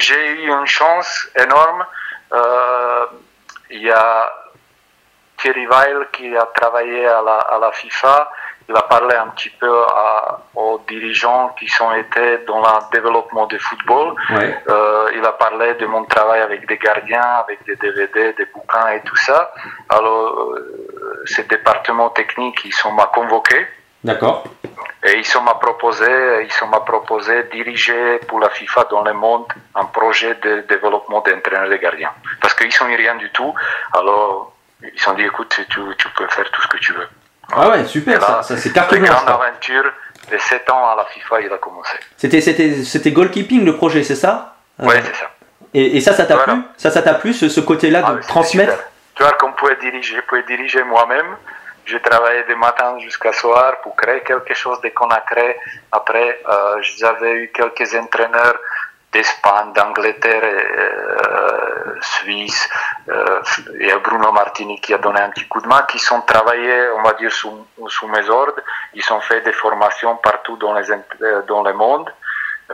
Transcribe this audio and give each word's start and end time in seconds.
J'ai 0.00 0.32
eu 0.42 0.48
une 0.48 0.66
chance 0.66 1.28
énorme. 1.38 1.84
Euh, 2.32 3.06
Il 3.70 3.82
y 3.82 3.90
a 3.90 4.32
Thierry 5.38 5.66
Weil 5.66 6.06
qui 6.12 6.36
a 6.36 6.46
travaillé 6.54 7.06
à 7.06 7.22
la, 7.22 7.36
à 7.38 7.58
la 7.58 7.70
FIFA. 7.72 8.30
Il 8.68 8.76
a 8.76 8.82
parlé 8.82 9.14
un 9.16 9.28
petit 9.28 9.50
peu 9.50 9.72
à- 9.88 10.38
aux 10.54 10.78
dirigeants 10.88 11.48
qui 11.58 11.68
sont 11.68 11.92
été 11.92 12.38
dans 12.46 12.60
le 12.60 12.90
développement 12.92 13.46
du 13.46 13.58
football. 13.58 14.14
Ouais. 14.30 14.62
Euh, 14.68 15.10
il 15.14 15.24
a 15.24 15.32
parlé 15.32 15.74
de 15.74 15.86
mon 15.86 16.04
travail 16.04 16.40
avec 16.40 16.66
des 16.68 16.76
gardiens, 16.78 17.30
avec 17.44 17.64
des 17.64 17.76
DVD, 17.76 18.32
des 18.34 18.46
bouquins 18.46 18.88
et 18.96 19.00
tout 19.02 19.16
ça. 19.16 19.52
Alors, 19.88 20.32
euh, 20.52 21.22
ce 21.26 21.40
département 21.42 22.10
technique, 22.10 22.58
ils 22.64 22.74
sont 22.74 22.92
m'a 22.92 23.06
convoqué 23.06 23.66
D'accord. 24.02 24.44
Et 25.04 25.18
ils 25.18 25.24
sont 25.24 25.42
m'a 25.42 25.54
proposé, 25.54 26.06
ils 26.48 26.68
m'a 26.68 26.80
proposé 26.80 27.44
diriger 27.52 28.18
pour 28.28 28.40
la 28.40 28.48
FIFA 28.50 28.84
dans 28.90 29.02
le 29.02 29.12
monde 29.12 29.46
un 29.74 29.84
projet 29.84 30.34
de 30.42 30.64
développement 30.68 31.20
d'entraîneurs 31.20 31.68
de 31.68 31.76
gardiens. 31.76 32.12
Parce 32.40 32.54
qu'ils 32.54 32.72
sont 32.72 32.86
rien 32.86 33.14
du 33.16 33.30
tout. 33.30 33.54
Alors, 33.92 34.52
ils 34.82 34.98
se 34.98 35.04
sont 35.04 35.14
dit, 35.14 35.22
écoute, 35.24 35.54
tu, 35.68 35.80
tu 35.98 36.08
peux 36.16 36.26
faire 36.28 36.50
tout 36.50 36.62
ce 36.62 36.68
que 36.68 36.78
tu 36.78 36.92
veux. 36.94 37.08
Ah 37.52 37.68
ouais, 37.70 37.84
super, 37.84 38.18
là, 38.20 38.26
ça, 38.26 38.42
ça 38.42 38.56
c'est 38.56 38.72
carte 38.72 38.92
la 38.92 38.98
blanche. 38.98 39.10
grande 39.10 39.28
aventure 39.42 39.84
de 40.32 40.38
7 40.38 40.70
ans 40.70 40.88
à 40.88 40.96
la 40.96 41.04
FIFA, 41.04 41.40
il 41.42 41.52
a 41.52 41.58
commencé. 41.58 41.96
C'était, 42.16 42.40
c'était, 42.40 42.82
c'était 42.84 43.12
goalkeeping 43.12 43.64
le 43.64 43.76
projet, 43.76 44.02
c'est 44.02 44.14
ça? 44.16 44.56
Euh, 44.80 44.86
Ouais, 44.86 45.02
c'est 45.04 45.14
ça. 45.14 45.30
et, 45.74 45.98
et 45.98 46.00
ça, 46.00 46.14
ça 46.14 46.24
t'a 46.24 46.36
Voilà. 46.36 46.52
plu? 46.54 46.62
Ça, 46.78 46.90
ça 46.90 47.02
t'a 47.02 47.14
plu, 47.14 47.34
ce, 47.34 47.50
ce 47.50 47.60
côté-là 47.60 48.02
Ah, 48.06 48.12
de 48.14 48.20
transmettre? 48.20 48.72
super. 48.72 48.86
Tu 49.14 49.22
vois, 49.22 49.32
qu'on 49.32 49.52
pouvait 49.52 49.76
diriger, 49.76 50.16
je 50.16 50.20
pouvais 50.22 50.42
diriger 50.44 50.82
moi-même. 50.84 51.36
J'ai 51.86 52.00
travaillé 52.00 52.44
de 52.44 52.54
matin 52.54 52.98
jusqu'à 52.98 53.32
soir 53.32 53.80
pour 53.82 53.94
créer 53.96 54.20
quelque 54.22 54.54
chose 54.54 54.80
de 54.80 54.88
qu'on 54.88 55.08
a 55.10 55.20
créé. 55.20 55.56
Après, 55.92 56.40
euh, 56.48 56.78
j'avais 56.80 57.32
eu 57.42 57.52
quelques 57.52 57.94
entraîneurs 57.94 58.58
d'Espagne, 59.12 59.72
d'Angleterre, 59.74 60.42
euh, 60.44 61.94
Suisse. 62.00 62.68
Euh, 63.08 63.40
il 63.78 63.94
Bruno 64.02 64.32
Martini 64.32 64.80
qui 64.80 64.92
a 64.94 64.98
donné 64.98 65.20
un 65.20 65.30
petit 65.30 65.46
coup 65.46 65.60
de 65.60 65.68
main, 65.68 65.82
qui 65.82 65.98
sont 65.98 66.22
travaillés, 66.22 66.88
on 66.98 67.02
va 67.02 67.12
dire, 67.12 67.30
sous, 67.30 68.08
mes 68.08 68.28
ordres. 68.28 68.60
Ils 68.94 69.12
ont 69.12 69.20
fait 69.20 69.42
des 69.42 69.52
formations 69.52 70.16
partout 70.16 70.56
dans, 70.56 70.74
les, 70.74 70.90
euh, 70.90 71.42
dans 71.42 71.62
le 71.62 71.74
monde 71.74 72.10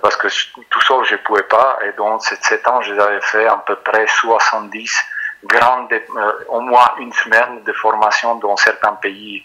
parce 0.01 0.17
que 0.17 0.29
je- 0.29 0.47
tout 0.71 0.81
seul 0.83 1.05
je 1.05 1.17
pouvais 1.17 1.43
pas 1.43 1.79
et 1.85 1.93
dans 1.93 2.19
ces 2.21 2.37
7 2.37 2.67
ans 2.69 2.81
je 2.81 2.95
avais 2.95 3.21
fait 3.23 3.47
à 3.47 3.57
peu 3.67 3.75
près 3.75 4.07
70 4.07 4.95
grandes 5.45 5.93
euh, 5.93 6.33
au 6.49 6.61
moins 6.61 6.91
une 7.01 7.13
semaine 7.13 7.63
de 7.67 7.73
formation 7.73 8.35
dans 8.37 8.57
certains 8.57 8.93
pays. 8.93 9.43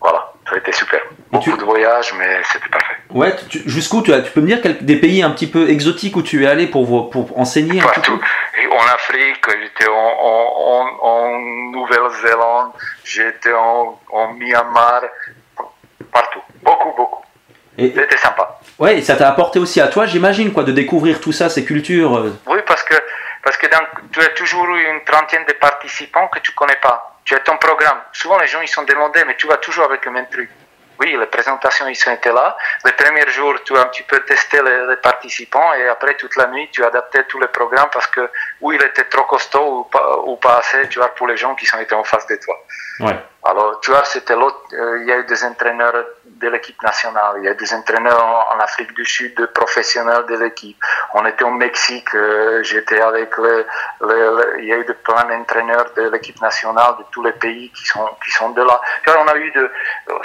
Voilà 0.00 0.32
ça 0.48 0.54
a 0.54 0.58
été 0.58 0.70
super. 0.72 1.00
Beaucoup 1.32 1.50
tu- 1.52 1.56
de 1.58 1.64
voyages 1.64 2.12
mais 2.18 2.40
c'était 2.52 2.68
parfait. 2.68 2.96
Ouais, 3.10 3.34
jusqu'où 3.66 4.02
tu, 4.02 4.12
as- 4.12 4.20
tu 4.20 4.30
peux 4.30 4.40
me 4.40 4.46
dire 4.46 4.60
quel- 4.62 4.84
des 4.84 4.96
pays 4.96 5.22
un 5.22 5.30
petit 5.30 5.46
peu 5.48 5.68
exotiques 5.70 6.16
où 6.16 6.22
tu 6.22 6.44
es 6.44 6.46
allé 6.46 6.66
pour, 6.66 7.10
enseigner 7.38 7.80
un 7.80 7.84
partout 7.84 8.20
et 8.62 8.66
en 8.68 8.86
Afrique 8.94 9.44
j'étais 9.62 9.88
en, 9.90 9.94
en, 9.94 10.46
en, 10.70 11.06
en 11.08 11.38
Nouvelle-Zélande 11.72 12.70
j'étais 13.04 13.52
en, 13.54 13.98
en 14.12 14.32
Myanmar 14.34 15.02
partout. 16.12 16.40
Beaucoup 16.62 16.92
beaucoup. 16.96 17.22
C'était 17.78 18.16
sympa. 18.16 18.58
Ouais, 18.78 18.98
et 18.98 19.02
ça 19.02 19.16
t'a 19.16 19.28
apporté 19.28 19.58
aussi 19.58 19.80
à 19.82 19.88
toi, 19.88 20.06
j'imagine, 20.06 20.50
quoi, 20.52 20.62
de 20.64 20.72
découvrir 20.72 21.20
tout 21.20 21.32
ça, 21.32 21.50
ces 21.50 21.62
cultures. 21.64 22.16
euh, 22.16 22.32
Oui, 22.46 22.55
parce 23.46 23.56
que, 23.56 23.68
dans- 23.68 23.86
tu 24.12 24.20
as 24.20 24.30
toujours 24.40 24.66
eu 24.74 24.82
une 24.92 25.04
trentaine 25.04 25.44
de 25.44 25.52
participants 25.52 26.26
que 26.32 26.40
tu 26.40 26.50
connais 26.52 26.80
pas. 26.88 26.98
Tu 27.24 27.32
as 27.36 27.40
ton 27.40 27.56
programme. 27.58 28.00
Souvent, 28.12 28.38
les 28.38 28.48
gens, 28.48 28.60
ils 28.60 28.68
sont 28.76 28.82
demandés, 28.82 29.24
mais 29.24 29.36
tu 29.36 29.46
vas 29.46 29.58
toujours 29.58 29.84
avec 29.84 30.04
le 30.04 30.10
même 30.10 30.28
truc. 30.28 30.50
Oui, 30.98 31.14
les 31.22 31.26
présentations, 31.26 31.86
ils 31.86 31.94
sont 31.94 32.10
été 32.10 32.30
là. 32.32 32.56
Le 32.84 32.90
premier 32.92 33.28
jour, 33.28 33.52
tu 33.64 33.76
as 33.76 33.82
un 33.82 33.86
petit 33.92 34.02
peu 34.02 34.18
testé 34.20 34.62
les, 34.62 34.86
les 34.86 34.96
participants 34.96 35.70
et 35.74 35.86
après, 35.88 36.14
toute 36.14 36.34
la 36.36 36.46
nuit, 36.46 36.68
tu 36.72 36.82
adapté 36.84 37.22
tous 37.24 37.38
les 37.38 37.48
programmes 37.48 37.90
parce 37.92 38.06
que, 38.06 38.30
ou 38.62 38.72
il 38.72 38.82
était 38.82 39.04
trop 39.04 39.24
costaud 39.24 39.80
ou 39.80 39.84
pas, 39.84 40.18
ou 40.20 40.36
pas 40.36 40.56
assez, 40.58 40.88
tu 40.88 40.98
vois, 40.98 41.14
pour 41.14 41.26
les 41.28 41.36
gens 41.36 41.54
qui 41.54 41.66
sont 41.66 41.78
été 41.78 41.94
en 41.94 42.02
face 42.02 42.26
de 42.26 42.36
toi. 42.36 42.56
Ouais. 43.00 43.16
Alors, 43.44 43.78
tu 43.82 43.90
vois, 43.90 44.04
c'était 44.06 44.34
l'autre. 44.34 44.58
euh, 44.72 44.98
il 45.02 45.06
y 45.06 45.12
a 45.12 45.18
eu 45.18 45.24
des 45.24 45.44
entraîneurs 45.44 46.02
de 46.24 46.48
l'équipe 46.48 46.82
nationale, 46.82 47.34
il 47.38 47.44
y 47.44 47.48
a 47.48 47.52
eu 47.52 47.56
des 47.56 47.72
entraîneurs 47.74 48.24
en, 48.24 48.56
en 48.56 48.58
Afrique 48.60 48.92
du 48.94 49.04
Sud, 49.04 49.36
de 49.36 49.46
professionnels 49.46 50.24
de 50.26 50.36
l'équipe. 50.42 50.80
On 51.18 51.24
était 51.24 51.44
au 51.44 51.50
Mexique, 51.50 52.14
euh, 52.14 52.62
j'étais 52.62 53.00
avec 53.00 53.30
le- 53.38 53.66
il 54.60 54.66
y 54.66 54.72
a 54.72 54.76
eu 54.76 54.84
de 54.84 54.92
plein 54.92 55.24
d'entraîneurs 55.30 55.88
de 55.96 56.10
l'équipe 56.10 56.40
nationale 56.42 56.92
de 56.98 57.04
tous 57.10 57.22
les 57.28 57.32
pays 57.32 57.70
qui 57.76 57.84
sont 57.86 58.06
qui 58.22 58.30
sont 58.38 58.50
de 58.50 58.62
là. 58.62 58.78
On 59.24 59.26
a 59.34 59.36
eu 59.36 59.50
de, 59.52 59.64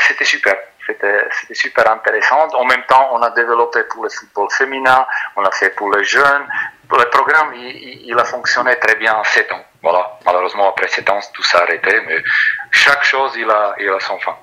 c'était 0.06 0.26
super. 0.36 0.58
C'était 0.86 1.30
super 1.54 1.90
intéressant. 1.92 2.48
En 2.64 2.66
même 2.66 2.84
temps, 2.92 3.06
on 3.14 3.22
a 3.22 3.30
développé 3.30 3.84
pour 3.92 4.04
le 4.04 4.10
football 4.10 4.50
féminin, 4.52 5.06
on 5.38 5.44
a 5.46 5.52
fait 5.52 5.70
pour 5.78 5.90
les 5.96 6.04
jeunes. 6.04 6.46
Le 6.92 7.06
programme, 7.10 7.54
il- 7.54 8.10
il 8.10 8.20
a 8.20 8.26
fonctionné 8.26 8.76
très 8.80 8.96
bien 8.96 9.14
en 9.14 9.24
7 9.24 9.50
ans. 9.54 9.64
Voilà. 9.82 10.20
Malheureusement, 10.26 10.68
après 10.72 10.90
7 10.90 11.10
ans, 11.10 11.20
tout 11.34 11.44
s'est 11.44 11.58
arrêté, 11.66 12.02
mais 12.08 12.22
chaque 12.72 13.04
chose, 13.06 13.32
il 13.38 13.50
a, 13.50 13.76
il 13.80 13.90
a 13.90 14.00
son 14.02 14.20
fin. 14.20 14.36